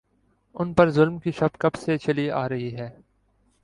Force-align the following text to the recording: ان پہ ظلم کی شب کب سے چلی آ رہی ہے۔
ان 0.55 0.73
پہ 0.73 0.89
ظلم 0.89 1.19
کی 1.19 1.31
شب 1.31 1.57
کب 1.59 1.75
سے 1.75 1.97
چلی 1.97 2.29
آ 2.31 2.47
رہی 2.49 2.75
ہے۔ 2.75 2.89